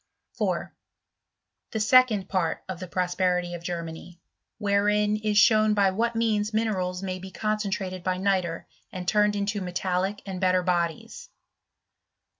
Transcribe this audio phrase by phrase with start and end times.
[0.33, 0.73] 4.
[1.73, 6.55] The second part of the Prosperity of Germany < wherein is shown by what means
[6.55, 11.29] minerals may W concentrated by nitre, and turned mto metallic and better bodies.